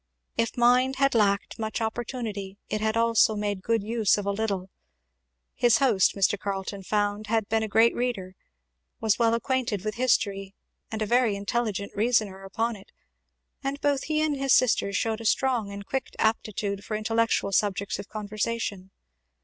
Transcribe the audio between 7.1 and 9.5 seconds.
had been a great reader, was well